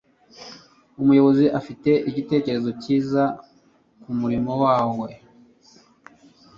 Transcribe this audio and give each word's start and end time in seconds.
Umuyobozi 1.01 1.45
afite 1.59 1.89
igitekerezo 2.09 2.69
cyiza 2.81 3.23
kumurimo 4.01 4.53
wawe. 4.63 5.09